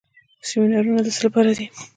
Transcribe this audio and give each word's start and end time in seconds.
سیمینارونه 0.47 0.99
د 1.03 1.07
څه 1.15 1.21
لپاره 1.25 1.51
دي؟ 1.57 1.65